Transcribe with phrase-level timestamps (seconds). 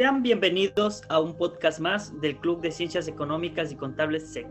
[0.00, 4.46] Sean bienvenidos a un podcast más del Club de Ciencias Económicas y Contables SEC.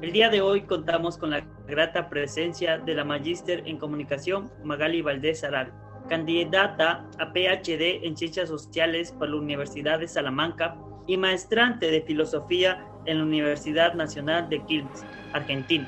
[0.00, 5.02] El día de hoy contamos con la grata presencia de la magíster en comunicación Magali
[5.02, 5.74] Valdés Aral,
[6.08, 12.82] candidata a PhD en Ciencias Sociales por la Universidad de Salamanca y maestrante de Filosofía
[13.04, 15.86] en la Universidad Nacional de Quilmes, Argentina.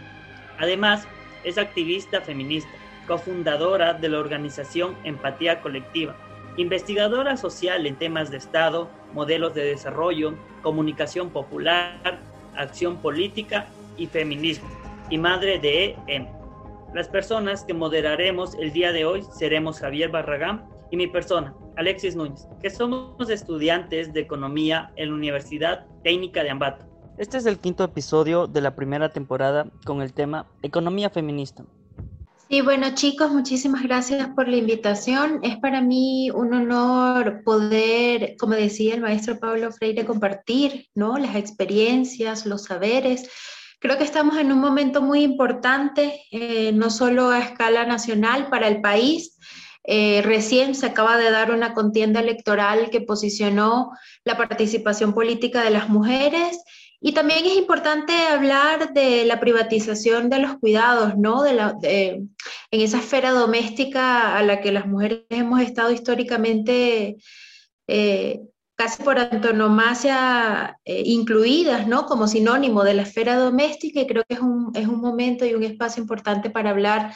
[0.58, 1.08] Además,
[1.44, 2.68] es activista feminista,
[3.06, 6.14] cofundadora de la organización Empatía Colectiva,
[6.56, 12.20] investigadora social en temas de Estado, modelos de desarrollo, comunicación popular,
[12.56, 14.68] acción política y feminismo,
[15.08, 16.26] y madre de EM.
[16.94, 22.16] Las personas que moderaremos el día de hoy seremos Javier Barragán y mi persona, Alexis
[22.16, 26.84] Núñez, que somos estudiantes de Economía en la Universidad Técnica de Ambato.
[27.16, 31.64] Este es el quinto episodio de la primera temporada con el tema Economía Feminista,
[32.50, 35.38] Sí, bueno chicos, muchísimas gracias por la invitación.
[35.44, 41.16] Es para mí un honor poder, como decía el maestro Pablo Freire, compartir ¿no?
[41.16, 43.30] las experiencias, los saberes.
[43.78, 48.66] Creo que estamos en un momento muy importante, eh, no solo a escala nacional para
[48.66, 49.38] el país.
[49.84, 53.92] Eh, recién se acaba de dar una contienda electoral que posicionó
[54.24, 56.58] la participación política de las mujeres
[57.00, 61.42] y también es importante hablar de la privatización de los cuidados, ¿no?
[61.42, 62.30] De la, en
[62.70, 67.16] esa esfera doméstica a la que las mujeres hemos estado históricamente
[67.86, 68.40] eh,
[68.74, 72.04] casi por antonomasia eh, incluidas, ¿no?
[72.04, 75.54] Como sinónimo de la esfera doméstica y creo que es un, es un momento y
[75.54, 77.14] un espacio importante para hablar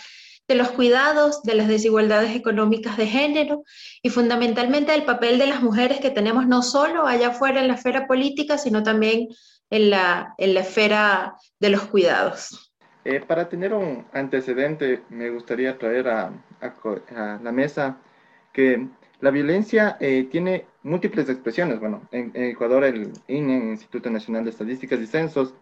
[0.48, 3.64] de los cuidados, de las desigualdades económicas de género
[4.02, 7.74] y fundamentalmente del papel de las mujeres que tenemos no solo allá afuera en la
[7.74, 9.28] esfera política, sino también
[9.74, 12.72] en la, en la esfera de los cuidados.
[13.04, 17.98] Eh, para tener un antecedente, me gustaría traer a, a, la mesa
[18.52, 18.86] que
[19.18, 21.80] la violencia eh, tiene múltiples expresiones.
[21.80, 25.54] Bueno, en, Ecuador el INE, el Instituto Nacional de Estadísticas y Censos,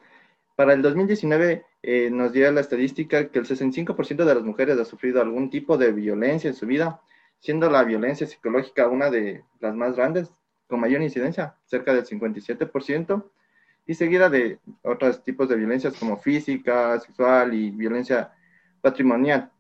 [0.56, 4.84] para el 2019 eh, nos dio la estadística que el 65% de las mujeres ha
[4.84, 7.00] sufrido algún tipo de violencia en su vida,
[7.38, 10.30] siendo la violencia psicológica una de las más grandes,
[10.66, 13.24] con mayor incidencia, cerca del 57%
[13.86, 18.32] y seguida de otros tipos de violencias como física, sexual y violencia
[18.80, 19.50] patrimonial.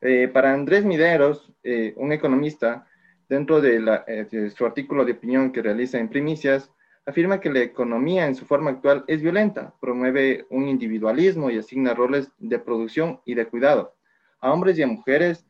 [0.00, 2.86] Eh, para Andrés Mideros, eh, un economista,
[3.28, 6.70] dentro de, eh, de, su artículo de opinión que realiza en Primicias,
[7.06, 11.94] afirma que la economía en su forma actual es violenta, promueve un individualismo y asigna
[11.94, 13.94] roles de producción y de cuidado
[14.42, 15.46] a hombres y a mujeres,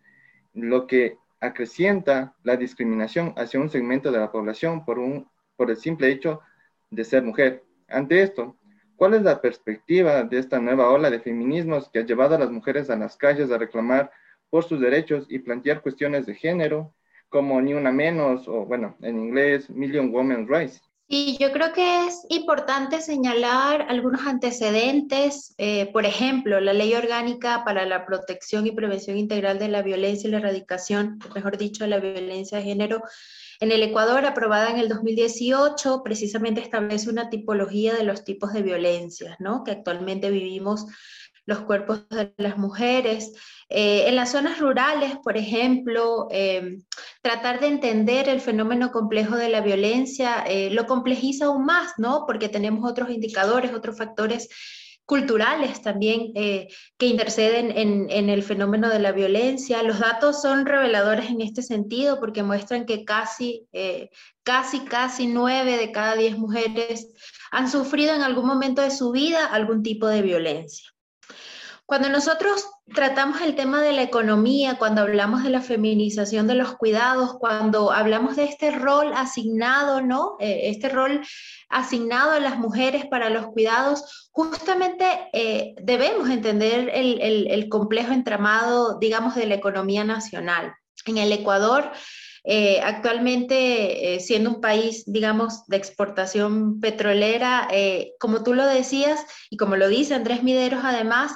[0.55, 5.77] lo que acrecienta la discriminación hacia un segmento de la población por, un, por el
[5.79, 6.41] simple hecho
[6.91, 7.65] de ser mujer.
[7.93, 8.57] Ante esto,
[8.97, 12.51] ¿cuál es la perspectiva de esta nueva ola de feminismos que ha llevado a las
[12.51, 14.11] mujeres a las calles a reclamar
[14.51, 16.95] por sus derechos y plantear cuestiones de género,
[17.29, 20.83] como ni una menos, o bueno, en inglés, Million Women's Rights?
[21.15, 27.65] Y yo creo que es importante señalar algunos antecedentes, eh, por ejemplo, la Ley Orgánica
[27.65, 32.01] para la Protección y Prevención Integral de la Violencia y la Erradicación, mejor dicho, la
[32.01, 33.03] violencia de género,
[33.63, 38.61] en el Ecuador, aprobada en el 2018, precisamente establece una tipología de los tipos de
[38.61, 39.63] violencias, ¿no?
[39.63, 40.87] Que actualmente vivimos
[41.47, 43.33] los cuerpos de las mujeres.
[43.69, 46.81] Eh, en las zonas rurales, por ejemplo, eh,
[47.23, 52.25] tratar de entender el fenómeno complejo de la violencia eh, lo complejiza aún más, ¿no?
[52.27, 54.49] Porque tenemos otros indicadores, otros factores
[55.13, 59.83] culturales también eh, que interceden en, el fenómeno de la violencia.
[59.83, 64.09] Los datos son reveladores en este sentido porque muestran que casi, eh,
[64.43, 67.13] casi, casi nueve de cada diez mujeres
[67.51, 70.91] han sufrido en algún momento de su vida algún tipo de violencia.
[71.93, 76.75] Cuando nosotros tratamos el tema de la economía, cuando hablamos de la feminización de los
[76.77, 80.37] cuidados, cuando hablamos de este rol asignado, ¿no?
[80.41, 81.21] Eh, este rol
[81.69, 85.05] asignado a las mujeres para los cuidados, justamente
[85.35, 90.73] eh, debemos entender el, complejo entramado, digamos, de la economía nacional.
[91.05, 91.93] En el Ecuador,
[92.45, 97.69] eh, actualmente, siendo un país, digamos, de exportación petrolera,
[98.19, 101.33] como tú lo decías y como lo dice Andrés Mideros, además,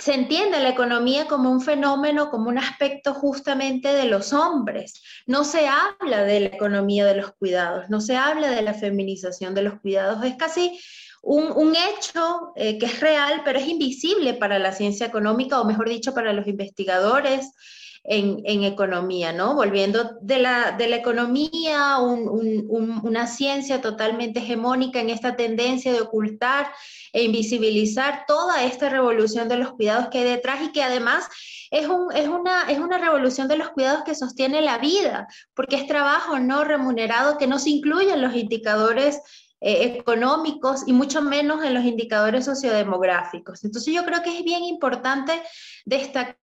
[0.00, 5.02] se entiende la economía como un fenómeno, como un aspecto justamente de los hombres.
[5.26, 9.54] No se habla de la economía de los cuidados, no se habla de la feminización
[9.54, 10.24] de los cuidados.
[10.24, 10.80] Es casi
[11.22, 15.90] un, hecho eh, que es real, pero es invisible para la ciencia económica, o mejor
[15.90, 17.52] dicho, para los investigadores.
[18.04, 19.54] En, economía, ¿no?
[19.54, 26.72] Volviendo de la, de la economía, una ciencia totalmente hegemónica en esta tendencia de ocultar
[27.12, 31.28] e invisibilizar toda esta revolución de los cuidados que hay detrás y que además
[31.70, 35.86] es, es, una, es una revolución de los cuidados que sostiene la vida, porque es
[35.86, 39.20] trabajo no remunerado que no se incluye en los indicadores
[39.60, 43.62] eh, económicos y mucho menos en los indicadores sociodemográficos.
[43.62, 45.32] Entonces yo creo que es bien importante
[45.84, 46.38] destacar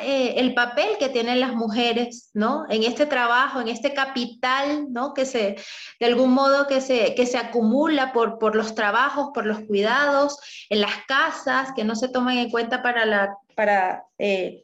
[0.00, 2.64] eh, el papel que tienen las mujeres, ¿no?
[2.68, 5.14] En este trabajo, en este capital, ¿no?
[5.14, 5.56] Que se,
[6.00, 10.38] de algún modo, que se, que se acumula por, por los trabajos, por los cuidados,
[10.70, 14.62] en las casas, que no se toman en cuenta para la, para, eh,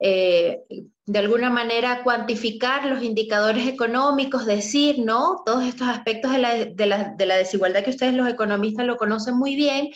[0.00, 0.60] eh,
[1.06, 5.42] de alguna manera cuantificar los indicadores económicos, decir, ¿no?
[5.44, 8.96] Todos estos aspectos de la, de la, de la desigualdad que ustedes los economistas lo
[8.96, 9.90] conocen muy bien,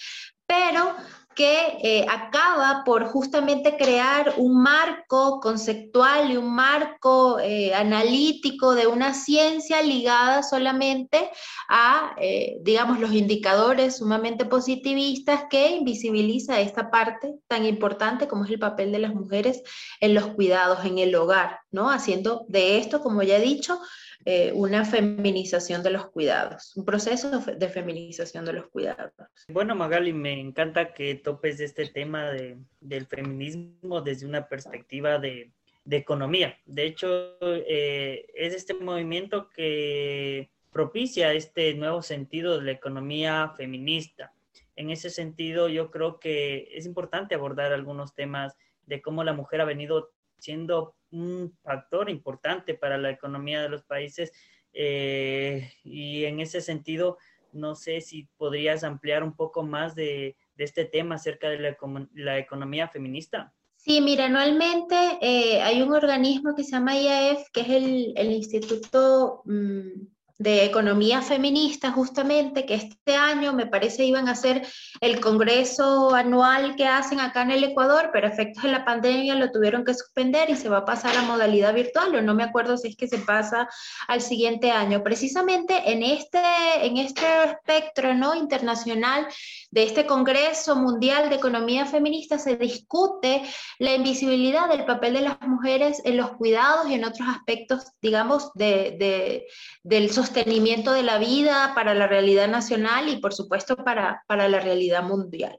[0.46, 0.94] pero
[1.34, 8.87] que eh, acaba por justamente crear un marco conceptual y un marco eh, analítico de
[8.87, 11.31] una ciencia ligada solamente
[11.69, 18.50] a, eh, digamos, los indicadores sumamente positivistas que invisibiliza esta parte tan importante como es
[18.50, 19.62] el papel de las mujeres
[20.00, 21.90] en los cuidados, en el hogar, ¿no?
[21.90, 23.79] Haciendo de esto, como ya he dicho,
[24.24, 29.12] eh, una feminización de los cuidados, un proceso de feminización de los cuidados.
[29.48, 35.52] Bueno, Magali, me encanta que topes este tema de, del feminismo desde una perspectiva de,
[35.84, 36.56] de economía.
[36.64, 44.32] De hecho, eh, es este movimiento que propicia este nuevo sentido de la economía feminista.
[44.76, 49.60] En ese sentido, yo creo que es importante abordar algunos temas de cómo la mujer
[49.60, 54.32] ha venido siendo un factor importante para la economía de los países
[54.73, 57.19] eh, y en ese sentido,
[57.53, 61.76] no sé si podrías ampliar un poco más de, este tema acerca de
[62.14, 63.53] la, economía feminista.
[63.76, 69.43] Sí, mira, anualmente eh, hay un organismo que se llama IAF, que es el, Instituto
[69.44, 70.06] mm,
[70.43, 74.67] de Economía Feminista, justamente, que este año me parece iban a hacer
[75.00, 79.53] el congreso anual que hacen acá en el Ecuador, pero efectos de la pandemia lo
[79.53, 82.77] tuvieron que suspender y se va a pasar a modalidad virtual, o no me acuerdo
[82.77, 83.69] si es que se pasa
[84.09, 85.05] al siguiente año.
[85.05, 86.41] Precisamente en este,
[86.83, 88.35] en este espectro ¿no?
[88.35, 89.29] internacional
[89.71, 93.43] de este Congreso Mundial de Economía Feminista se discute
[93.79, 98.53] la invisibilidad del papel de las mujeres en los cuidados y en otros aspectos, digamos,
[98.55, 99.47] de, de,
[99.85, 104.49] del sostenibilidad sostenimiento de la vida, para la realidad nacional y por supuesto para, para
[104.49, 105.58] la realidad mundial.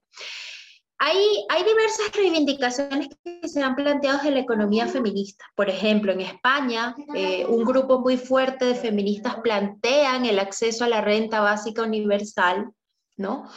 [0.97, 1.17] Hay,
[1.49, 5.45] hay, diversas reivindicaciones que se han planteado en la economía feminista.
[5.53, 10.87] Por ejemplo, en España, eh, un grupo muy fuerte de feministas plantean el acceso a
[10.87, 12.71] la renta básica universal,
[13.17, 13.49] ¿no?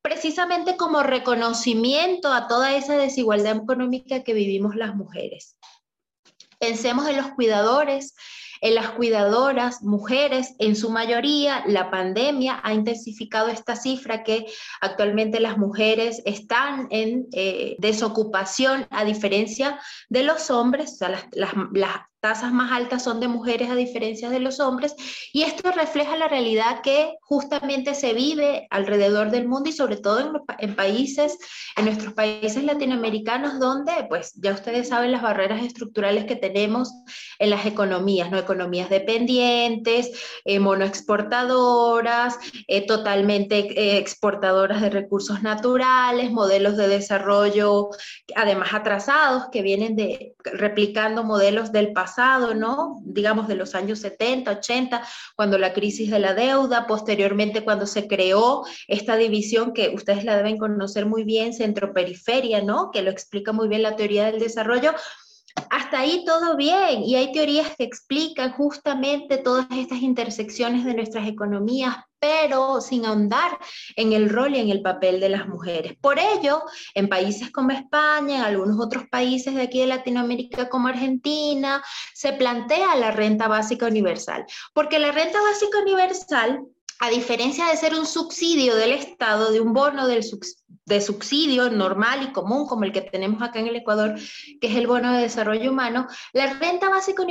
[0.00, 5.58] Precisamente como reconocimiento a toda esa desigualdad económica que vivimos las mujeres.
[6.58, 8.14] Pensemos en los cuidadores,
[8.60, 14.46] en las cuidadoras, mujeres, en su mayoría, la pandemia ha intensificado esta cifra que
[14.80, 21.26] actualmente las mujeres están en eh, desocupación a diferencia de los hombres, o sea, las,
[21.72, 24.94] las, tasas más altas son de mujeres a diferencia de los hombres,
[25.32, 30.42] y esto refleja la realidad que justamente se vive alrededor del mundo y sobre todo
[30.58, 31.38] en, países,
[31.76, 36.92] en nuestros países latinoamericanos, donde, pues ya ustedes saben las barreras estructurales que tenemos
[37.38, 38.38] en las economías, ¿no?
[38.38, 40.10] Economías dependientes,
[40.44, 47.90] eh, monoexportadoras, eh, totalmente eh, exportadoras de recursos naturales, modelos de desarrollo
[48.34, 53.00] además atrasados que vienen de replicando modelos del pasado pasado, ¿no?
[53.04, 55.02] Digamos de los años 70, 80,
[55.36, 60.36] cuando la crisis de la deuda, posteriormente cuando se creó esta división que ustedes la
[60.36, 62.90] deben conocer muy bien, centro-periferia, ¿no?
[62.90, 64.94] Que lo explica muy bien la teoría del desarrollo,
[65.70, 71.26] hasta ahí todo bien y hay teorías que explican justamente todas estas intersecciones de nuestras
[71.26, 73.58] economías, pero sin ahondar
[73.96, 75.94] en el rol y en el papel de las mujeres.
[76.00, 76.62] Por ello,
[76.94, 81.82] en países como España, en algunos otros países de aquí de Latinoamérica como Argentina,
[82.14, 86.60] se plantea la renta básica universal, porque la renta básica universal
[87.00, 92.32] a diferencia de ser un subsidio del Estado, de un bono de subsidio normal y
[92.32, 94.14] común como el que tenemos acá en el Ecuador,
[94.60, 97.22] que es el bono de desarrollo humano, la renta básica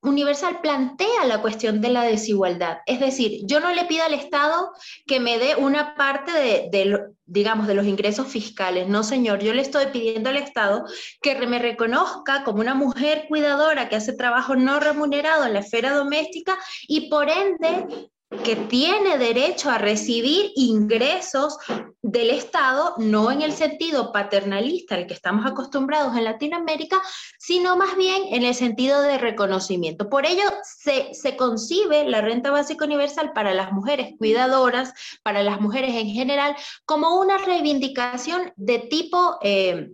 [0.00, 2.78] universal plantea la cuestión de la desigualdad.
[2.86, 4.72] Es decir, yo no le pido al Estado
[5.06, 8.88] que me dé una parte de, digamos, de los ingresos fiscales.
[8.88, 10.84] No, señor, yo le estoy pidiendo al Estado
[11.20, 15.94] que me reconozca como una mujer cuidadora que hace trabajo no remunerado en la esfera
[15.94, 18.10] doméstica y por ende
[18.44, 21.56] que tiene derecho a recibir ingresos
[22.02, 27.00] del Estado, no en el sentido paternalista al que estamos acostumbrados en Latinoamérica,
[27.38, 30.08] sino más bien en el sentido de reconocimiento.
[30.08, 35.60] Por ello, se, se concibe la renta básica universal para las mujeres cuidadoras, para las
[35.60, 39.38] mujeres en general, como una reivindicación de tipo...
[39.42, 39.90] Eh,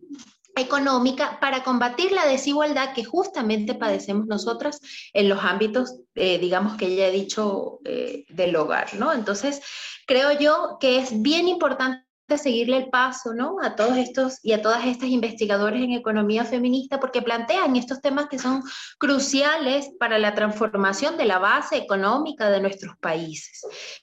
[0.60, 4.80] económica para combatir la desigualdad que justamente padecemos nosotras
[5.12, 9.12] en los ámbitos, eh, digamos que ya he dicho, eh, del hogar, ¿no?
[9.12, 9.60] Entonces,
[10.06, 13.56] creo yo que es bien importante seguirle el paso ¿no?
[13.62, 18.26] a todos estos y a todas estas investigadores en economía feminista porque plantean estos temas
[18.28, 18.62] que son
[18.98, 23.62] cruciales para la transformación de la base económica de nuestros países.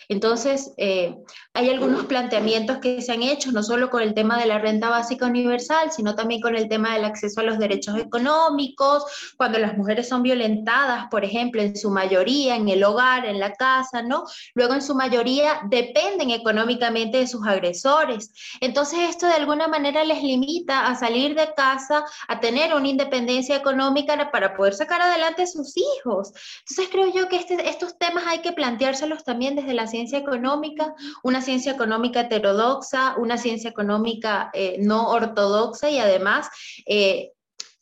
[0.09, 1.15] Entonces, eh,
[1.53, 4.89] hay algunos planteamientos que se han hecho, no solo con el tema de la renta
[4.89, 9.03] básica universal, sino también con el tema del acceso a los derechos económicos,
[9.37, 13.53] cuando las mujeres son violentadas, por ejemplo, en su mayoría en el hogar, en la
[13.53, 14.23] casa, ¿no?
[14.53, 18.14] Luego en su mayoría dependen económicamente de sus agresores
[18.61, 23.55] entonces esto de alguna manera les limita a salir de casa, a tener una independencia
[23.55, 26.31] económica para poder sacar adelante a sus hijos.
[26.59, 30.93] Entonces creo yo que este, estos temas hay que planteárselos también desde la ciencia económica,
[31.23, 36.49] una ciencia económica heterodoxa, una ciencia económica eh, no ortodoxa y además
[36.85, 37.31] eh,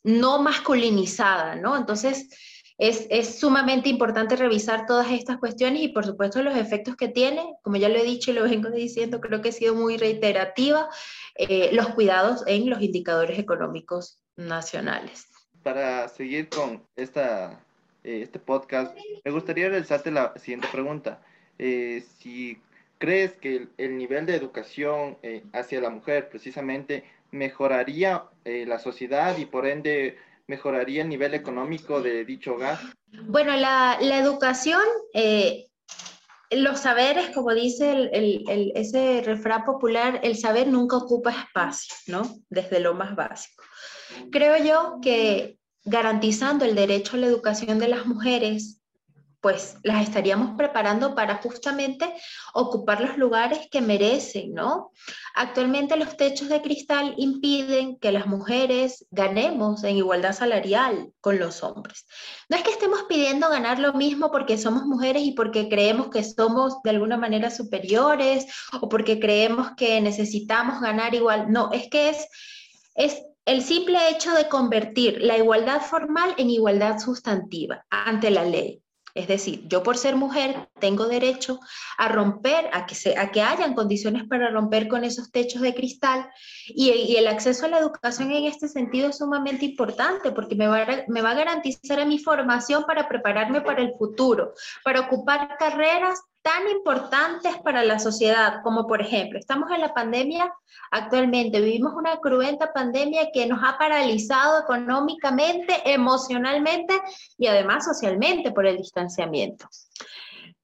[0.02, 1.76] no masculinizada, ¿no?
[1.76, 2.28] Entonces,
[2.78, 7.76] es, sumamente importante revisar todas estas cuestiones y por supuesto los efectos que tiene, como
[7.76, 10.88] ya lo he dicho y lo vengo diciendo, creo que ha sido muy reiterativa,
[11.36, 15.28] eh, los cuidados en los indicadores económicos nacionales.
[15.62, 17.60] Para seguir con esta,
[18.02, 21.22] eh, este podcast, me gustaría realizarte la siguiente pregunta.
[21.58, 22.58] Eh, si
[22.98, 25.16] crees que el, nivel de educación
[25.52, 32.24] hacia la mujer precisamente mejoraría la sociedad y por ende mejoraría el nivel económico de
[32.24, 32.78] dicho hogar?
[33.26, 34.82] Bueno, la, educación,
[35.12, 35.66] eh,
[36.50, 38.10] los saberes, como dice
[38.74, 42.22] ese refrán popular, el saber nunca ocupa espacio, ¿no?
[42.48, 43.64] Desde lo más básico.
[44.30, 48.80] Creo yo que garantizando el derecho a la educación de las mujeres,
[49.44, 52.10] pues las estaríamos preparando para justamente
[52.54, 54.90] ocupar los lugares que merecen, ¿no?
[55.34, 61.62] Actualmente los techos de cristal impiden que las mujeres ganemos en igualdad salarial con los
[61.62, 62.06] hombres.
[62.48, 66.24] No es que estemos pidiendo ganar lo mismo porque somos mujeres y porque creemos que
[66.24, 68.46] somos de alguna manera superiores
[68.80, 72.16] o porque creemos que necesitamos ganar igual, no, es que
[72.94, 78.80] es, el simple hecho de convertir la igualdad formal en igualdad sustantiva ante la ley.
[79.14, 81.60] Es decir, yo por ser mujer tengo derecho
[81.98, 85.72] a romper, a que, se, a que hayan condiciones para romper con esos techos de
[85.72, 86.28] cristal
[86.66, 90.84] y, el acceso a la educación en este sentido es sumamente importante porque me va,
[91.06, 94.52] me va a garantizar a mi formación para prepararme para el futuro,
[94.82, 100.52] para ocupar carreras tan importantes para la sociedad, como por ejemplo, estamos en la pandemia
[100.90, 107.00] actualmente, vivimos una cruenta pandemia que nos ha paralizado económicamente, emocionalmente
[107.38, 109.66] y además socialmente por el distanciamiento.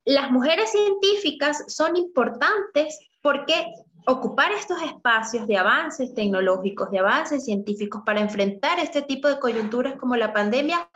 [0.05, 3.73] Las mujeres científicas son importantes porque
[4.07, 9.95] ocupar estos espacios de avances tecnológicos, de avances científicos para enfrentar este tipo de coyunturas
[9.97, 10.91] como la pandemia,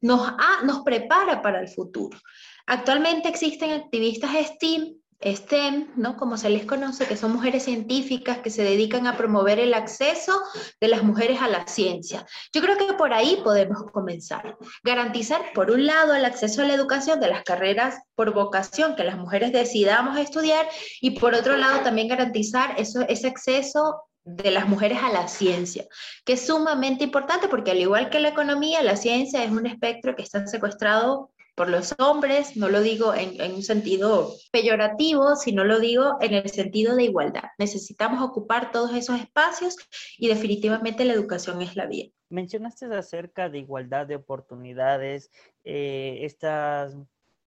[0.00, 0.32] nos,
[0.64, 2.18] nos prepara para el futuro.
[2.66, 4.94] Actualmente existen activistas STEAM,
[5.24, 6.16] STEM, ¿no?
[6.16, 10.38] como se les conoce, que son mujeres científicas que se dedican a promover el acceso
[10.80, 12.26] de las mujeres a la ciencia.
[12.52, 14.56] Yo creo que por ahí podemos comenzar.
[14.82, 19.04] Garantizar, por un lado, el acceso a la educación de las carreras por vocación que
[19.04, 20.68] las mujeres decidamos estudiar
[21.00, 25.84] y por otro lado también garantizar ese acceso de las mujeres a la ciencia,
[26.24, 30.16] que es sumamente importante porque al igual que la economía, la ciencia es un espectro
[30.16, 35.78] que está secuestrado por los hombres, no lo digo en, un sentido peyorativo, sino lo
[35.78, 37.44] digo en el sentido de igualdad.
[37.58, 39.76] Necesitamos ocupar todos esos espacios
[40.18, 42.10] y definitivamente la educación es la vía.
[42.28, 45.30] Mencionaste acerca de igualdad de oportunidades,
[45.62, 46.96] eh, estas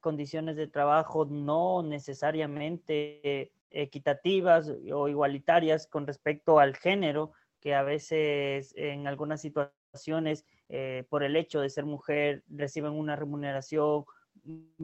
[0.01, 8.73] condiciones de trabajo no necesariamente equitativas o igualitarias con respecto al género, que a veces
[8.77, 9.80] en algunas situaciones
[10.69, 14.05] eh, por el hecho de ser mujer reciben una remuneración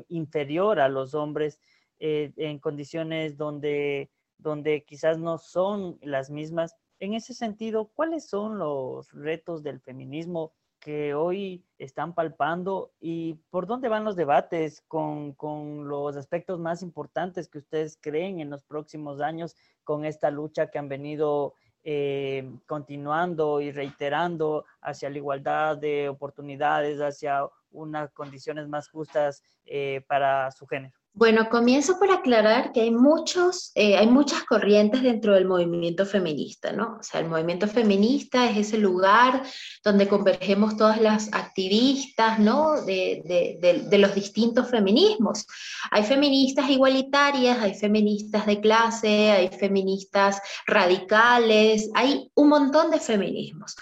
[0.08, 1.60] inferior a los hombres
[1.98, 6.76] eh, en condiciones donde, donde quizás no son las mismas.
[6.98, 13.66] En ese sentido, ¿cuáles son los retos del feminismo que hoy están palpando y por
[13.66, 18.62] dónde van los debates con, con, los aspectos más importantes que ustedes creen en los
[18.62, 21.54] próximos años con esta lucha que han venido
[21.88, 30.02] eh, continuando y reiterando hacia la igualdad de oportunidades, hacia unas condiciones más justas eh,
[30.08, 30.98] para su género.
[31.18, 36.72] Bueno, comienzo por aclarar que hay, muchos, eh, hay muchas corrientes dentro del movimiento feminista,
[36.72, 36.98] ¿no?
[37.00, 39.42] O sea, el movimiento feminista es ese lugar
[39.82, 42.82] donde convergemos todas las activistas, ¿no?
[42.82, 45.46] De, de, de, los distintos feminismos.
[45.90, 53.74] Hay feministas igualitarias, hay feministas de clase, hay feministas radicales, hay un montón de feminismos.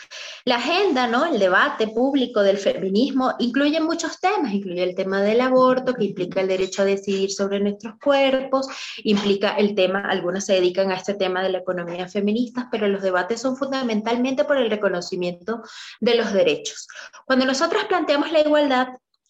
[0.45, 1.25] La agenda, ¿no?
[1.25, 6.41] El debate público del feminismo incluye muchos temas, incluye el tema del aborto, que implica
[6.41, 11.15] el derecho a decidir sobre nuestros cuerpos, implica el tema, algunas se dedican a este
[11.15, 15.63] tema de la economía feminista, pero los debates son fundamentalmente por el reconocimiento
[16.01, 16.89] de los derechos.
[17.27, 18.89] Cuando nosotros planteamos la igualdad,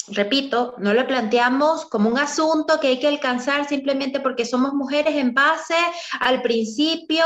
[0.09, 5.15] repito, no lo planteamos como un asunto que hay que alcanzar simplemente porque somos mujeres
[5.15, 5.77] en base
[6.21, 7.25] al principio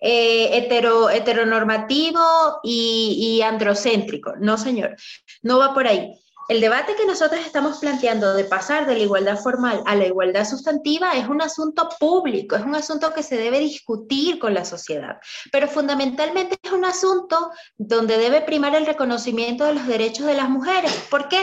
[0.00, 4.34] eh, hetero, heteronormativo y, y androcéntrico.
[4.38, 4.96] No, señor,
[5.42, 6.12] no va por ahí.
[6.48, 10.44] El debate que nosotros estamos planteando de pasar de la igualdad formal a la igualdad
[10.44, 15.18] sustantiva es un asunto público, es un asunto que se debe discutir con la sociedad,
[15.50, 20.48] pero fundamentalmente es un asunto donde debe primar el reconocimiento de los derechos de las
[20.48, 20.92] mujeres.
[21.08, 21.42] ¿Por qué?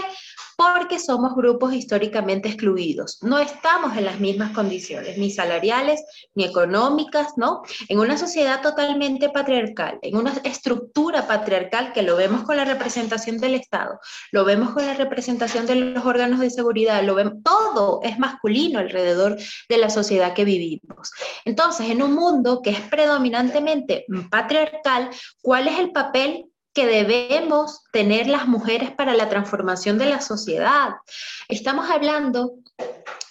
[0.60, 3.18] Porque somos grupos históricamente excluidos.
[3.22, 6.04] No estamos en las mismas condiciones, ni salariales,
[6.36, 7.62] ni económicas, ¿no?
[7.88, 13.38] En una sociedad totalmente patriarcal, en una estructura patriarcal que lo vemos con la representación
[13.38, 14.01] del Estado,
[14.34, 18.80] lo vemos con la representación de los órganos de seguridad, lo vemos, todo es masculino
[18.80, 19.38] alrededor
[19.70, 21.12] de la sociedad que vivimos.
[21.46, 25.10] Entonces, en un mundo que es predominantemente patriarcal,
[25.42, 30.96] ¿cuál es el papel que debemos tener las mujeres para la transformación de la sociedad.
[31.48, 32.56] Estamos hablando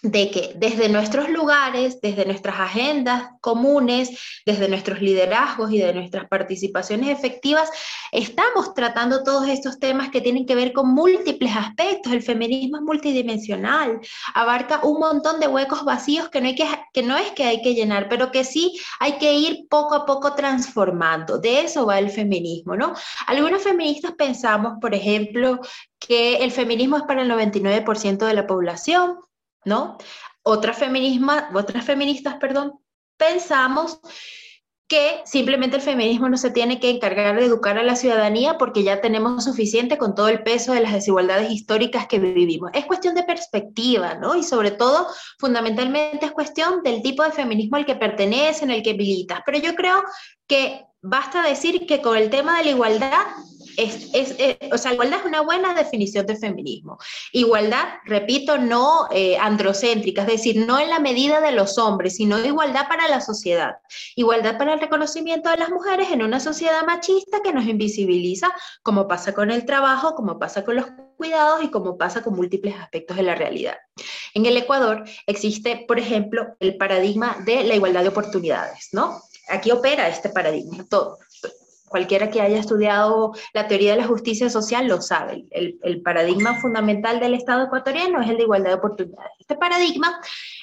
[0.03, 6.29] de que desde nuestros lugares, desde nuestras agendas comunes, desde nuestros liderazgos y de nuestras
[6.29, 7.69] participaciones efectivas,
[8.13, 12.13] estamos tratando todos estos temas que tienen que ver con múltiples aspectos.
[12.13, 14.01] El feminismo es multidimensional,
[14.35, 16.51] abarca un montón de huecos vacíos que no,
[16.93, 20.07] que no es que hay que llenar, pero que sí hay que ir poco a
[20.07, 21.39] poco transformando.
[21.39, 22.95] De eso va el feminismo, ¿no?
[23.27, 25.61] Algunos feministas pensamos, por ejemplo,
[25.99, 29.19] que el feminismo es para el 99% de la población,
[29.65, 29.99] ¿no?
[30.43, 30.79] Otras,
[31.55, 32.81] otras feministas, perdón,
[33.17, 34.01] pensamos
[34.89, 38.83] que simplemente el feminismo no se tiene que encargar de educar a la ciudadanía porque
[38.83, 42.71] ya tenemos suficiente con todo el peso de las desigualdades históricas que vivimos.
[42.73, 44.35] Es cuestión de perspectiva, ¿no?
[44.35, 45.07] Y sobre todo,
[45.39, 49.41] fundamentalmente es cuestión del tipo de feminismo al que pertenece, en el que militas.
[49.45, 50.03] Pero yo creo
[50.47, 53.27] que basta decir que con el tema de la igualdad
[53.79, 54.37] es,
[54.73, 56.99] o sea, igualdad es una buena definición de feminismo.
[57.33, 62.39] Igualdad, repito, no eh, androcéntrica, es decir, no en la medida de los hombres, sino
[62.45, 63.77] igualdad para la sociedad.
[64.17, 68.51] Igualdad para el reconocimiento de las mujeres en una sociedad machista que nos invisibiliza,
[68.83, 70.87] como pasa con el trabajo, como pasa con los
[71.17, 73.77] cuidados y como pasa con múltiples aspectos de la realidad.
[74.35, 79.21] En el Ecuador existe, por ejemplo, el paradigma de la igualdad de oportunidades, ¿no?
[79.49, 80.85] Aquí opera este paradigma.
[80.89, 81.19] Todo,
[81.89, 85.45] cualquiera que haya estudiado la teoría de la justicia social lo sabe.
[85.51, 89.33] El, el, paradigma fundamental del Estado ecuatoriano es el de igualdad de oportunidades.
[89.39, 90.21] Este paradigma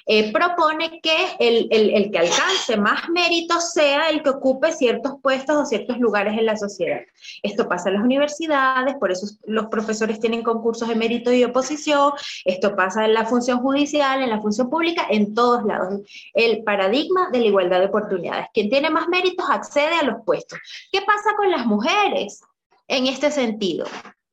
[0.07, 5.55] eh, propone que el, el, que alcance más méritos sea el que ocupe ciertos puestos
[5.55, 6.99] o ciertos lugares en la sociedad.
[7.41, 12.13] Esto pasa en las universidades, por eso los profesores tienen concursos de mérito y oposición,
[12.43, 16.01] esto pasa en la función judicial, en la función pública, en todos lados.
[16.35, 18.47] El paradigma de la igualdad de oportunidades.
[18.53, 20.59] Quien tiene más méritos accede a los puestos.
[20.91, 22.41] ¿Qué pasa con las mujeres
[22.88, 23.86] en este sentido?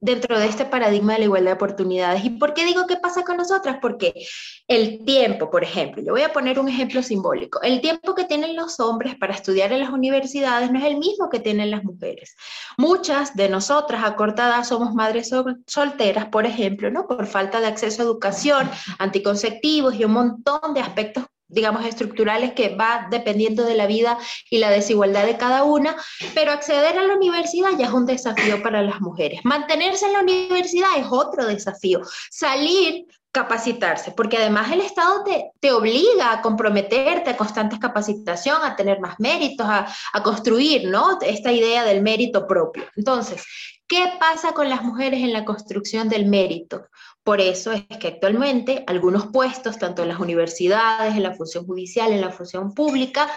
[0.02, 2.24] dentro de este paradigma de la igualdad de oportunidades.
[2.24, 3.78] ¿Y por qué digo qué pasa con nosotras?
[3.80, 4.26] Porque
[4.66, 8.56] el tiempo, por ejemplo, yo voy a poner un ejemplo simbólico, el tiempo que tienen
[8.56, 12.34] los hombres para estudiar en las universidades no es el mismo que tienen las mujeres.
[12.76, 15.30] Muchas de nosotras a corta edad somos madres
[15.68, 17.06] solteras, por ejemplo, ¿no?
[17.06, 18.68] Por falta de acceso a educación,
[18.98, 24.18] anticonceptivos y un montón de aspectos digamos, estructurales que va dependiendo de la vida
[24.50, 25.96] y la desigualdad de cada una,
[26.34, 29.40] pero acceder a la universidad ya es un desafío para las mujeres.
[29.44, 32.00] Mantenerse en la universidad es otro desafío.
[32.30, 38.76] Salir capacitarse, porque además el Estado te, te, obliga a comprometerte a constantes capacitación, a
[38.76, 41.18] tener más méritos, a, a construir, ¿no?
[41.22, 42.84] Esta idea del mérito propio.
[42.94, 43.42] Entonces,
[43.86, 46.84] ¿qué pasa con las mujeres en la construcción del mérito?
[47.24, 52.12] Por eso es que actualmente algunos puestos, tanto en las universidades, en la función judicial,
[52.12, 53.30] en la función pública,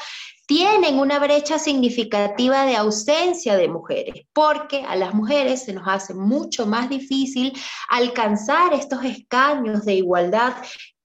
[0.48, 6.14] tienen una brecha significativa de ausencia de mujeres, porque a las mujeres se nos hace
[6.14, 7.54] mucho más difícil
[7.90, 10.54] alcanzar estos escaños de igualdad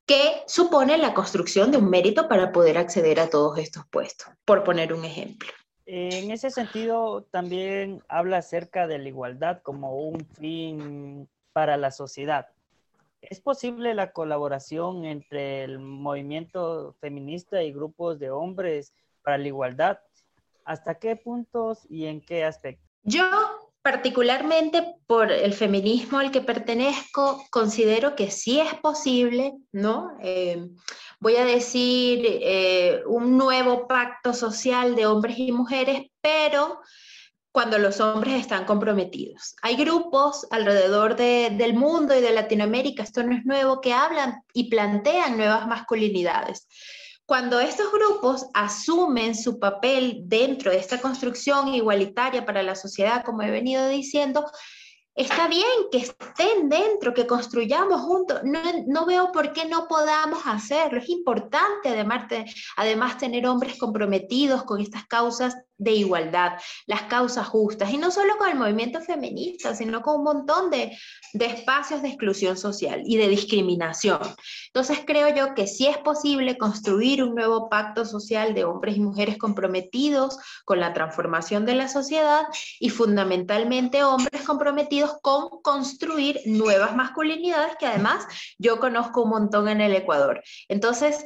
[0.06, 4.64] que supone la construcción de un mérito para poder acceder a todos estos puestos, por
[4.64, 5.48] poner un ejemplo.
[5.86, 12.46] En ese sentido, también habla acerca de la igualdad como un fin para la sociedad.
[13.22, 19.98] ¿Es posible la colaboración entre el movimiento feminista y grupos de hombres para la igualdad?
[20.64, 22.88] ¿Hasta qué puntos y en qué aspectos?
[23.02, 23.24] Yo
[23.82, 30.16] particularmente por el feminismo al que pertenezco, considero que sí es posible, ¿no?
[30.22, 30.68] Eh,
[31.18, 36.80] voy a decir eh, un nuevo pacto social de hombres y mujeres, pero
[37.52, 39.56] cuando los hombres están comprometidos.
[39.62, 44.70] Hay grupos alrededor del mundo y de Latinoamérica, esto no es nuevo, que hablan y
[44.70, 46.68] plantean nuevas masculinidades.
[47.26, 53.42] Cuando estos grupos asumen su papel dentro de esta construcción igualitaria para la sociedad, como
[53.42, 54.44] he venido diciendo,
[55.14, 58.40] está bien que estén dentro, que construyamos juntos.
[58.42, 60.98] No, veo por qué no podamos hacerlo.
[60.98, 62.26] Es importante además,
[62.76, 66.52] además tener hombres comprometidos con estas causas de igualdad,
[66.86, 70.96] las causas justas, y no solo con el movimiento feminista, sino con un montón de,
[71.32, 74.20] de espacios de exclusión social y de discriminación.
[74.66, 79.00] Entonces creo yo que sí es posible construir un nuevo pacto social de hombres y
[79.00, 82.42] mujeres comprometidos con la transformación de la sociedad
[82.78, 88.26] y fundamentalmente hombres comprometidos con construir nuevas masculinidades que además
[88.58, 90.42] yo conozco un montón en el Ecuador.
[90.68, 91.24] Entonces,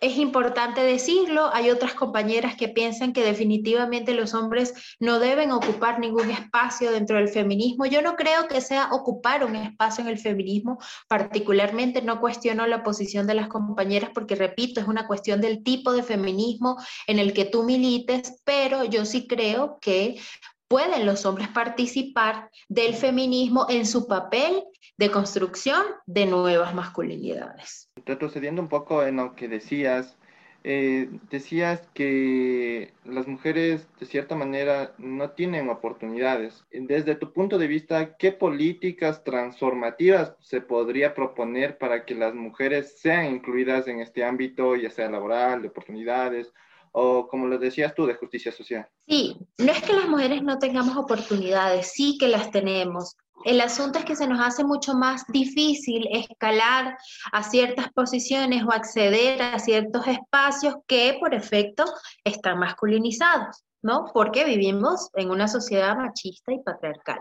[0.00, 5.98] es importante decirlo, hay otras compañeras que piensan que definitivamente los hombres no deben ocupar
[5.98, 7.84] ningún espacio dentro del feminismo.
[7.84, 12.82] Yo no creo que sea ocupar un espacio en el feminismo, particularmente no cuestiono la
[12.82, 17.34] posición de las compañeras porque, repito, es una cuestión del tipo de feminismo en el
[17.34, 20.18] que tú milites, pero yo sí creo que
[20.66, 24.62] pueden los hombres participar del feminismo en su papel
[24.96, 27.89] de construcción de nuevas masculinidades.
[28.06, 30.16] Retrocediendo un poco en lo que decías,
[30.62, 36.64] eh, decías que las mujeres de cierta manera no tienen oportunidades.
[36.70, 42.98] Desde tu punto de vista, ¿qué políticas transformativas se podría proponer para que las mujeres
[43.00, 46.52] sean incluidas en este ámbito, ya sea laboral, de oportunidades
[46.92, 48.88] o como lo decías tú, de justicia social.
[49.06, 53.16] Sí, no es que las mujeres no tengamos oportunidades, sí que las tenemos.
[53.44, 56.96] El asunto es que se nos hace mucho más difícil escalar
[57.32, 61.84] a ciertas posiciones o acceder a ciertos espacios que por efecto
[62.24, 63.64] están masculinizados.
[63.82, 64.10] ¿no?
[64.12, 67.20] Porque vivimos en una sociedad machista y patriarcal.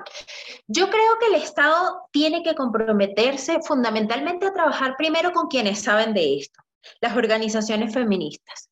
[0.68, 6.14] Yo creo que el Estado tiene que comprometerse fundamentalmente a trabajar primero con quienes saben
[6.14, 6.62] de esto,
[7.00, 8.70] las organizaciones feministas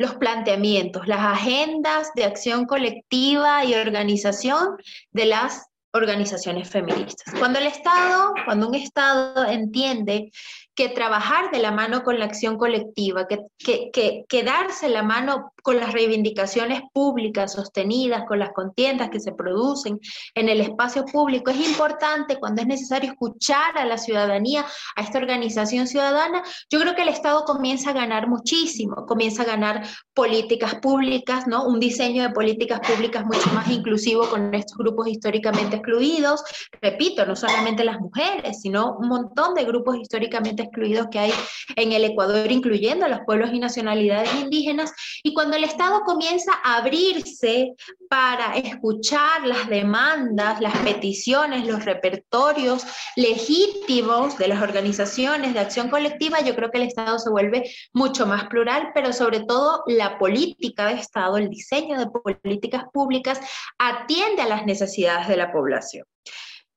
[0.00, 4.78] los planteamientos, las agendas de acción colectiva y organización
[5.10, 7.34] de las organizaciones feministas.
[7.38, 10.30] Cuando el Estado, cuando un Estado entiende
[10.80, 15.52] que trabajar de la mano con la acción colectiva, que, que, que, darse la mano
[15.62, 20.00] con las reivindicaciones públicas sostenidas, con las contiendas que se producen
[20.34, 24.64] en el espacio público, es importante cuando es necesario escuchar a la ciudadanía,
[24.96, 29.46] a esta organización ciudadana, yo creo que el Estado comienza a ganar muchísimo, comienza a
[29.46, 31.66] ganar políticas públicas, ¿no?
[31.66, 36.42] Un diseño de políticas públicas mucho más inclusivo con estos grupos históricamente excluidos,
[36.80, 40.69] repito, no solamente las mujeres, sino un montón de grupos históricamente excluidos
[41.10, 41.32] que hay
[41.76, 46.52] en el Ecuador, incluyendo a los pueblos y nacionalidades indígenas, y cuando el Estado comienza
[46.64, 47.74] a abrirse
[48.08, 52.84] para escuchar las demandas, las peticiones, los repertorios
[53.16, 58.26] legítimos de las organizaciones de acción colectiva, yo creo que el Estado se vuelve mucho
[58.26, 63.40] más plural, pero sobre todo la política de Estado, el diseño de políticas públicas
[63.78, 66.04] atiende a las necesidades de la población.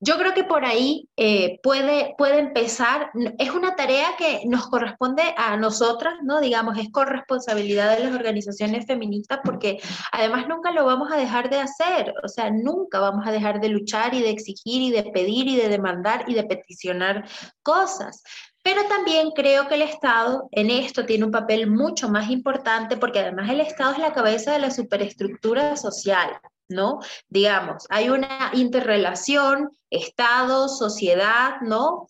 [0.05, 5.23] Yo creo que por ahí eh, puede, puede empezar, es una tarea que nos corresponde
[5.37, 6.41] a nosotras, ¿no?
[6.41, 9.79] Digamos, es corresponsabilidad de las organizaciones feministas porque
[10.11, 13.69] además nunca lo vamos a dejar de hacer, o sea, nunca vamos a dejar de
[13.69, 17.25] luchar y de exigir y de pedir y de demandar y de peticionar
[17.61, 18.23] cosas.
[18.61, 23.19] Pero también creo que el Estado en esto tiene un papel mucho más importante porque
[23.19, 26.29] además el Estado es la cabeza de la superestructura social.
[26.73, 26.99] ¿No?
[27.29, 32.07] Digamos, hay una interrelación, Estado, sociedad, ¿no?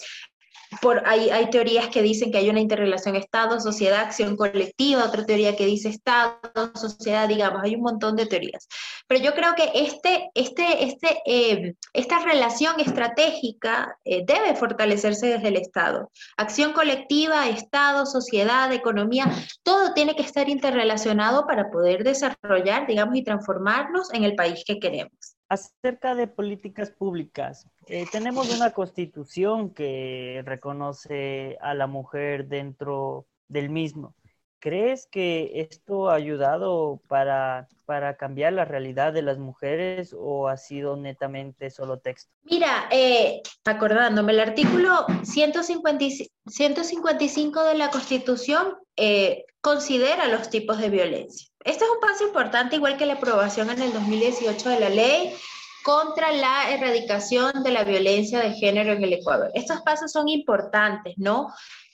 [0.81, 5.25] Por, hay, hay, teorías que dicen que hay una interrelación Estado, sociedad, acción colectiva, otra
[5.25, 6.39] teoría que dice Estado,
[6.75, 8.67] sociedad, digamos, hay un montón de teorías.
[9.07, 15.47] Pero yo creo que este, este, este, eh, esta relación estratégica eh, debe fortalecerse desde
[15.49, 16.11] el Estado.
[16.37, 19.25] Acción colectiva, Estado, sociedad, economía,
[19.63, 24.79] todo tiene que estar interrelacionado para poder desarrollar, digamos, y transformarnos en el país que
[24.79, 25.32] queremos.
[25.53, 33.69] Acerca de políticas públicas, eh, tenemos una constitución que reconoce a la mujer dentro del
[33.69, 34.15] mismo.
[34.63, 40.55] ¿Crees que esto ha ayudado para, para cambiar la realidad de las mujeres o ha
[40.55, 42.31] sido netamente solo texto?
[42.43, 51.49] Mira, eh, acordándome, el artículo 155 de la Constitución eh, considera los tipos de violencia.
[51.65, 55.35] Este es un paso importante, igual que la aprobación en el 2018 de la ley
[55.83, 59.51] contra la erradicación de la violencia de género en el Ecuador.
[59.55, 61.49] Estos pasos son importantes, ¿no?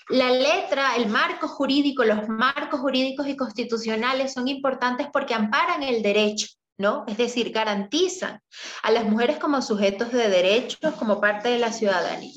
[0.10, 6.02] La letra, el marco jurídico, los marcos jurídicos y constitucionales son importantes porque amparan el
[6.02, 6.48] derecho,
[6.80, 7.04] ¿no?
[7.08, 8.42] Es decir, garantizan
[8.82, 12.34] a las mujeres como sujetos de derechos, como parte de la ciudadanía.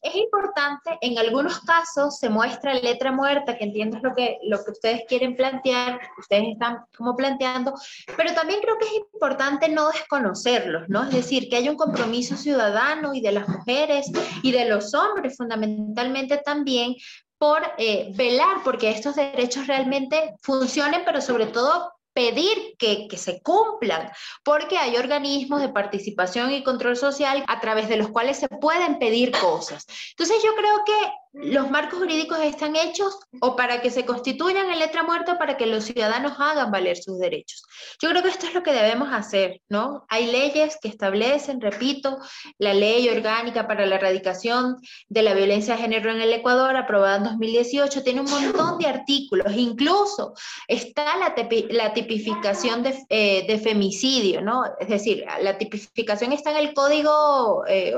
[0.00, 4.62] Es importante, en algunos casos se muestra letra muerta, que entiendo es lo que, lo
[4.64, 7.74] que ustedes quieren plantear, ustedes están como planteando,
[8.16, 11.02] pero también creo que es importante no desconocerlos, ¿no?
[11.04, 14.06] Es decir, que hay un compromiso ciudadano y de las mujeres
[14.42, 16.94] y de los hombres fundamentalmente también
[17.38, 23.40] por eh, velar porque estos derechos realmente funcionen, pero sobre todo pedir que, que, se
[23.42, 24.10] cumplan,
[24.44, 28.98] porque hay organismos de participación y control social a través de los cuales se pueden
[28.98, 29.86] pedir cosas.
[30.10, 30.92] Entonces yo creo que
[31.32, 35.66] los marcos jurídicos están hechos o para que se constituyan en letra muerta para que
[35.66, 37.62] los ciudadanos hagan valer sus derechos.
[38.00, 40.06] Yo creo que esto es lo que debemos hacer, ¿no?
[40.08, 42.18] Hay leyes que establecen, repito,
[42.58, 44.76] la ley orgánica para la erradicación
[45.08, 48.86] de la violencia de género en el Ecuador, aprobada en 2018, tiene un montón de
[48.86, 50.34] artículos, incluso
[50.66, 54.64] está la, tipificación de, eh, de, femicidio, ¿no?
[54.78, 57.94] Es decir, la tipificación está en el Código eh,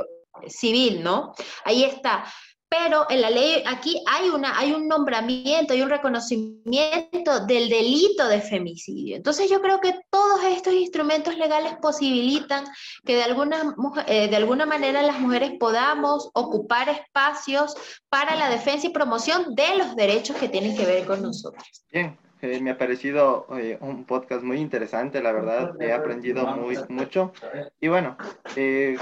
[0.49, 1.35] Civil, ¿no?
[1.64, 2.25] Ahí está
[2.71, 8.29] pero en la ley aquí hay, una, hay un nombramiento, hay un reconocimiento del delito
[8.29, 9.17] de femicidio.
[9.17, 12.65] Entonces yo creo que todos estos instrumentos legales posibilitan
[13.05, 13.75] que de alguna,
[14.07, 17.75] eh, de alguna manera las mujeres podamos ocupar espacios
[18.09, 21.65] para la defensa y promoción de los derechos que tienen que ver con nosotros.
[21.93, 22.17] Bien.
[22.43, 27.35] Eh, me ha parecido eh, un podcast muy interesante, la verdad, he aprendido muy, mucho.
[27.83, 28.17] Y bueno,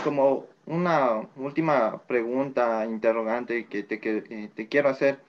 [0.03, 5.21] como una última pregunta interrogante que te, eh, quiero hacer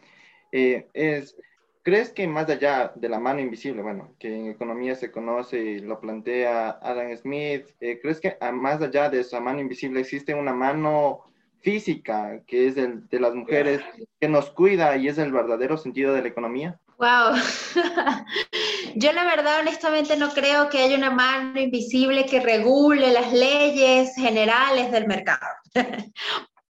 [0.51, 1.35] eh, es,
[1.83, 5.79] ¿crees que más allá de la mano invisible, bueno, que en economía se conoce y
[5.79, 10.53] lo plantea Adam Smith, eh, ¿crees que más allá de esa mano invisible existe una
[10.53, 11.25] mano
[11.61, 13.81] física que es el de las mujeres
[14.19, 16.79] que nos cuida y es el verdadero sentido de la economía?
[16.97, 17.35] Wow.
[18.95, 24.15] Yo la verdad honestamente no creo que haya una mano invisible que regule las leyes
[24.15, 25.45] generales del mercado.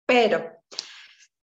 [0.06, 0.44] pero,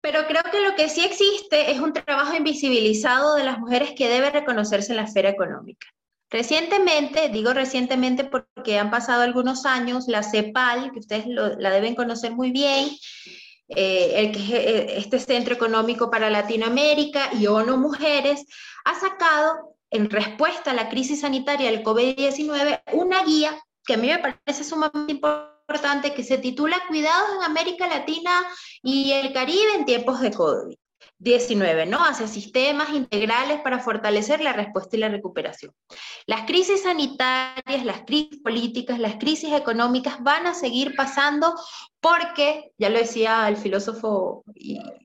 [0.01, 4.09] pero creo que lo que sí existe es un trabajo invisibilizado de las mujeres que
[4.09, 5.87] debe reconocerse en la esfera económica.
[6.31, 12.33] Recientemente, digo recientemente porque han pasado algunos años, la CEPAL, que ustedes la deben conocer
[12.33, 12.89] muy bien,
[13.69, 18.45] eh, el que, eh, este Centro Económico para Latinoamérica y ONU Mujeres,
[18.85, 24.07] ha sacado, en respuesta a la crisis sanitaria del COVID-19, una guía que a mí
[24.07, 28.45] me parece sumamente importante, que se titula Cuidados en América Latina
[28.83, 30.75] y el Caribe en tiempos de COVID.
[31.19, 31.99] 19, ¿no?
[31.99, 35.73] Hacia sistemas integrales para fortalecer la respuesta y la recuperación.
[36.25, 41.53] Las crisis sanitarias, las crisis políticas, las crisis económicas van a seguir pasando
[41.99, 44.43] porque, ya lo decía el filósofo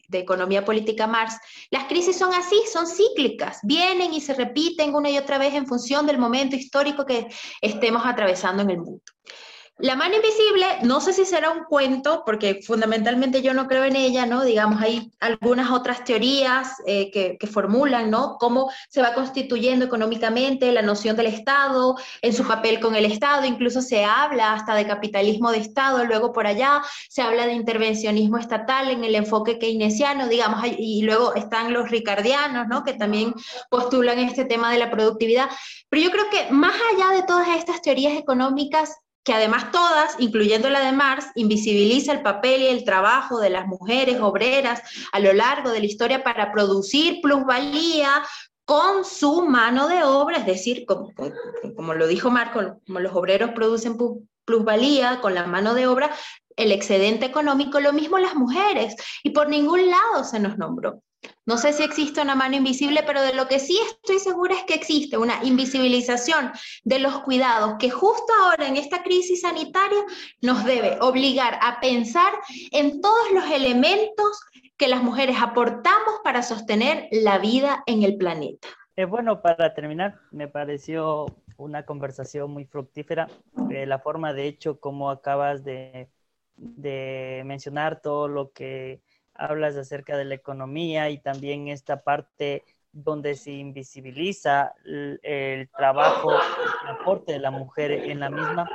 [0.09, 1.37] de economía política Marx,
[1.71, 5.67] las crisis son así, son cíclicas, vienen y se repiten una y otra vez en
[5.67, 7.27] función del momento histórico que
[7.61, 9.03] estemos atravesando en el mundo.
[9.79, 13.97] La mano invisible, no sé si será un cuento, porque fundamentalmente yo no creo en
[13.97, 14.45] ella, ¿no?
[14.45, 18.37] Digamos, hay algunas otras teorías eh, que, que, formulan, ¿no?
[18.39, 23.47] Cómo se va constituyendo económicamente la noción del Estado, en su papel con el Estado,
[23.47, 28.39] incluso se habla hasta de capitalismo de Estado, luego por allá se habla de intervencionismo
[28.39, 32.85] estatal en el enfoque keynesiano, digamos, y luego están los ricardianos, ¿no?
[32.85, 33.35] Que también
[33.71, 35.51] postulan este tema de la productividad.
[35.89, 40.69] Pero yo creo que más allá de todas estas teorías económicas, que además todas, incluyendo
[40.69, 44.83] la de Marx, invisibiliza el papel y el trabajo de las mujeres obreras
[45.13, 48.23] a lo largo de la historia para producir plusvalía
[48.67, 53.97] con su mano de obra, es decir, como, lo dijo Marco, como los obreros producen
[54.45, 56.11] plusvalía con la mano de obra,
[56.57, 61.03] el excedente económico, lo mismo las mujeres, y por ningún lado se nos nombró.
[61.47, 64.65] No sé si existe una mano invisible, pero de lo que sí estoy segura es
[64.65, 66.53] que existe una invisibilización
[66.85, 70.05] de los cuidados que justo ahora en esta crisis sanitaria
[70.41, 72.33] nos debe obligar a pensar
[72.73, 74.41] en todos los elementos
[74.77, 78.69] que las mujeres aportamos para sostener la vida en el planeta.
[78.97, 83.29] Eh, bueno, para terminar, me pareció una conversación muy fructífera.
[83.71, 86.09] Eh, la forma, de hecho, como acabas de,
[86.57, 89.01] de mencionar todo lo que
[89.35, 96.91] hablas acerca de la economía y también esta parte donde se invisibiliza el, trabajo, el
[96.91, 98.71] aporte de la mujer en la misma.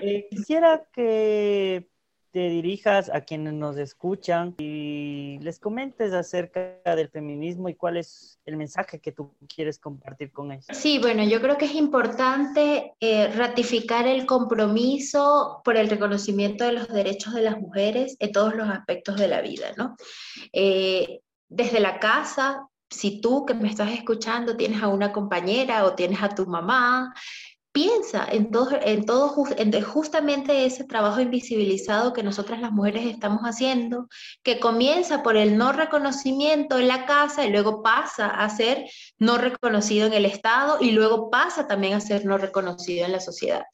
[0.00, 1.88] Eh, quisiera que
[2.32, 8.38] te dirijas a quienes nos escuchan y les comentes acerca del feminismo y cuál es
[8.46, 10.66] el mensaje que tú quieres compartir con ellos.
[10.72, 16.72] Sí, bueno, yo creo que es importante eh, ratificar el compromiso por el reconocimiento de
[16.72, 19.96] los derechos de las mujeres en todos los aspectos de la vida, ¿no?
[20.54, 25.94] Eh, desde la casa, si tú que me estás escuchando tienes a una compañera o
[25.94, 27.12] tienes a tu mamá,
[27.72, 33.42] piensa en todo, en todo en justamente ese trabajo invisibilizado que nosotras las mujeres estamos
[33.42, 34.08] haciendo,
[34.42, 38.84] que comienza por el no reconocimiento en la casa y luego pasa a ser
[39.18, 43.20] no reconocido en el Estado y luego pasa también a ser no reconocido en la
[43.20, 43.64] sociedad.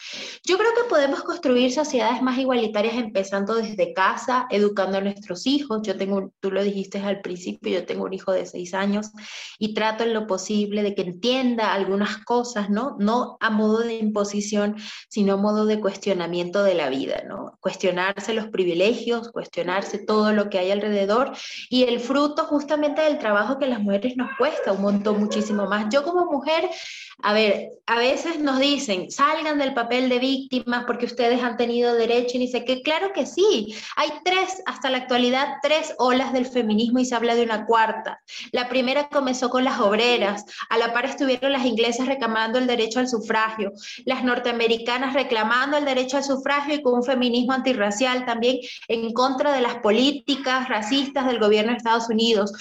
[0.44, 5.80] Yo creo que podemos construir sociedades más igualitarias empezando desde casa, educando a nuestros hijos.
[5.82, 9.10] Yo tengo, tú lo dijiste al principio, yo tengo un hijo de seis años
[9.58, 12.96] y trato en lo posible de que entienda algunas cosas, ¿no?
[13.00, 14.76] No a modo de de imposición,
[15.08, 17.58] sino modo de cuestionamiento de la vida, ¿no?
[17.60, 21.32] Cuestionarse los privilegios, cuestionarse todo lo que hay alrededor
[21.68, 25.86] y el fruto justamente del trabajo que las mujeres nos cuesta un montón muchísimo más.
[25.92, 26.68] Yo como mujer,
[27.22, 31.94] a ver, a veces nos dicen, salgan del papel de víctimas porque ustedes han tenido
[31.94, 36.46] derecho y dice que claro que sí, hay tres, hasta la actualidad, tres olas del
[36.46, 38.20] feminismo y se habla de una cuarta.
[38.52, 43.00] La primera comenzó con las obreras, a la par estuvieron las inglesas reclamando el derecho
[43.00, 43.72] al sufragio,
[44.04, 49.52] las norteamericanas reclamando el derecho al sufragio y con un feminismo antirracial también en contra
[49.52, 52.52] de las políticas racistas del gobierno de Estados Unidos.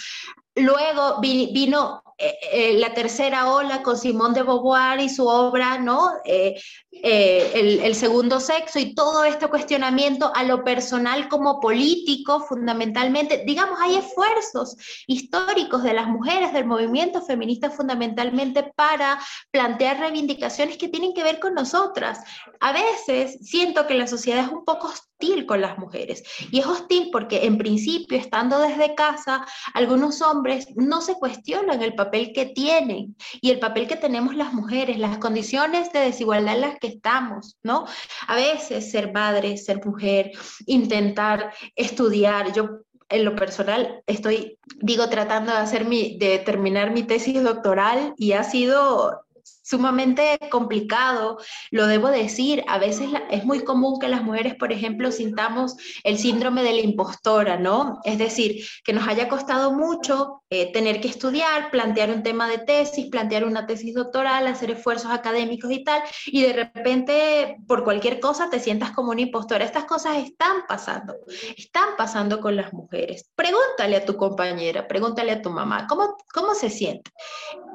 [0.56, 6.14] Luego vino eh, eh, la tercera ola con Simón de Beauvoir y su obra, ¿no?
[6.26, 6.60] Eh,
[7.04, 13.44] el, el, segundo sexo y todo este cuestionamiento a lo personal como político, fundamentalmente.
[13.46, 14.76] Digamos, hay esfuerzos
[15.08, 19.20] históricos de las mujeres del movimiento feminista fundamentalmente para
[19.52, 22.20] plantear reivindicaciones que tienen que ver con nosotras.
[22.60, 26.66] A veces siento que la sociedad es un poco hostil con las mujeres y es
[26.66, 32.46] hostil porque en principio, estando desde casa, algunos hombres no se cuestionan el papel que
[32.46, 36.87] tienen y el papel que tenemos las mujeres, las condiciones de desigualdad en las que
[36.88, 37.86] estamos, ¿no?
[38.28, 40.32] A veces ser madre, ser mujer,
[40.66, 47.04] intentar estudiar, yo en lo personal estoy, digo, tratando de hacer mi, de terminar mi
[47.04, 49.22] tesis doctoral y ha sido
[49.64, 51.38] sumamente complicado,
[51.72, 52.64] lo debo decir.
[52.68, 56.82] A veces es muy común que las mujeres, por ejemplo, sintamos el síndrome de la
[56.82, 58.00] impostora, ¿no?
[58.04, 62.60] Es decir, que nos haya costado mucho eh, tener que estudiar, plantear un tema de
[62.60, 68.20] tesis, plantear una tesis doctoral, hacer esfuerzos académicos y tal, y de repente por cualquier
[68.20, 69.66] cosa te sientas como una impostora.
[69.66, 71.16] Estas cosas están pasando,
[71.58, 73.30] están pasando con las mujeres.
[73.36, 77.12] Pregúntale a tu compañera, pregúntale a tu mamá, ¿cómo, cómo se siente?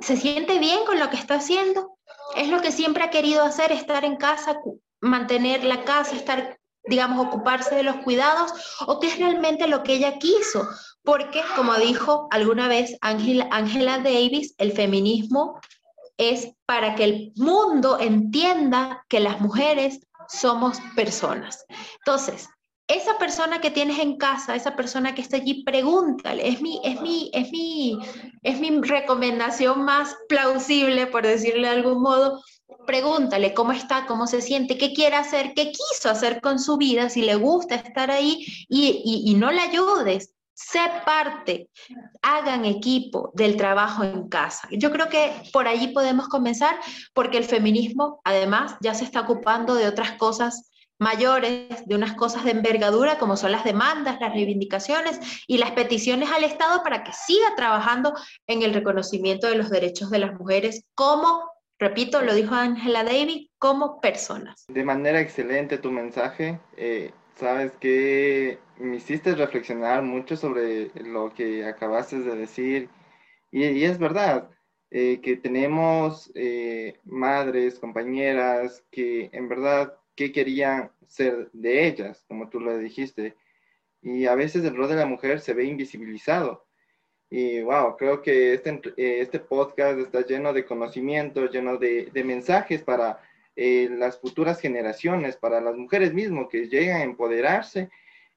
[0.01, 1.99] ¿Se siente bien con lo que está haciendo?
[2.37, 4.61] es lo que siempre ha querido hacer, estar en casa,
[5.01, 8.53] mantener la casa, estar, digamos, ocuparse de los cuidados,
[8.87, 10.67] o qué es realmente lo que ella quiso.
[11.05, 15.61] Porque, como dijo alguna vez Angela Davis, el feminismo
[16.17, 21.65] es para que el mundo entienda que las mujeres somos personas.
[21.99, 22.49] Entonces,
[22.88, 26.47] esa persona que tienes en casa, esa persona que está allí, pregúntale.
[26.47, 27.99] Es mi, es mi, es mi,
[28.43, 32.43] es mi recomendación más plausible, por decirle de algún modo.
[32.87, 37.09] Pregúntale cómo está, cómo se siente, qué quiere hacer, qué quiso hacer con su vida,
[37.09, 40.35] si le gusta estar ahí y, y no le ayudes.
[40.55, 41.69] Sé parte,
[42.21, 44.69] hagan equipo del trabajo en casa.
[44.71, 46.79] Yo creo que por allí podemos comenzar
[47.15, 52.45] porque el feminismo además ya se está ocupando de otras cosas mayores de unas cosas
[52.45, 57.12] de envergadura como son las demandas, las reivindicaciones y las peticiones al Estado para que
[57.12, 58.15] siga trabajando
[58.47, 63.49] en el reconocimiento de los derechos de las mujeres como, repito, lo dijo Angela Davis,
[63.59, 64.65] como personas.
[64.69, 66.61] De manera excelente tu mensaje.
[66.77, 72.88] Eh, sabes que me hiciste reflexionar mucho sobre lo que acabaste de decir
[73.53, 74.51] y, es verdad.
[74.90, 82.51] Eh, que tenemos eh, madres, compañeras que en verdad qué querían ser de ellas, como
[82.51, 83.37] tú lo dijiste.
[84.03, 86.66] Y a veces el rol de la mujer se ve invisibilizado.
[87.31, 92.25] Y wow, creo que este, eh, este podcast está lleno de conocimientos, lleno de, de
[92.25, 93.21] mensajes para
[93.57, 97.91] eh, las futuras generaciones, para las mujeres mismas que llegan a empoderarse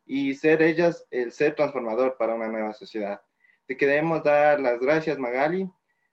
[0.05, 3.21] y ser ellas el ser transformador para una nueva sociedad.
[3.65, 5.69] Te queremos dar las gracias, Magali,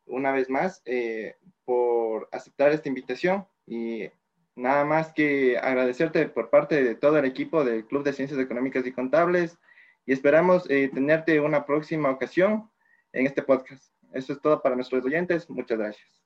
[0.07, 4.09] una vez más, eh, por aceptar esta invitación y
[4.55, 8.87] Nada más que agradecerte por parte de todo el equipo del Club de Ciencias Económicas
[8.87, 9.59] y Contables
[10.05, 12.70] y esperamos eh, tenerte una próxima ocasión
[13.12, 13.95] en este podcast.
[14.12, 15.49] eso es todo para nuestros oyentes.
[15.49, 16.22] Muchas gracias.